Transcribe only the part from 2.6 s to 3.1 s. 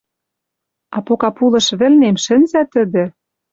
тӹдӹ